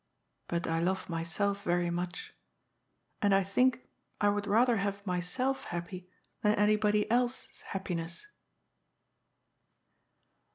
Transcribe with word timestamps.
But 0.47 0.65
I 0.65 0.79
love 0.79 1.09
myself 1.11 1.61
very 1.63 1.91
much. 1.91 2.33
And 3.21 3.35
I 3.35 3.43
think 3.43 3.87
I 4.19 4.29
would 4.29 4.47
rather 4.47 4.77
have 4.77 5.05
myself 5.05 5.65
happy 5.65 6.09
than 6.41 6.55
any 6.55 6.75
body 6.75 7.07
else's 7.11 7.61
happiness." 7.61 8.25